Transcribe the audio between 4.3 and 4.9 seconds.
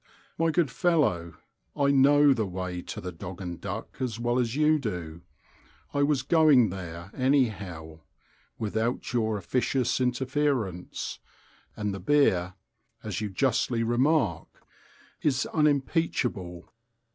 as you